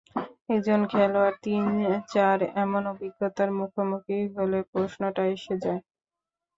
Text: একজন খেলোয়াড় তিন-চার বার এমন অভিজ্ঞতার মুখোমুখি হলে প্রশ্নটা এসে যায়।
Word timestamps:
একজন 0.49 0.79
খেলোয়াড় 0.91 1.35
তিন-চার 1.43 1.99
বার 2.39 2.59
এমন 2.63 2.83
অভিজ্ঞতার 2.93 3.49
মুখোমুখি 3.59 4.17
হলে 4.35 4.59
প্রশ্নটা 4.71 5.23
এসে 5.35 5.55
যায়। 5.63 5.81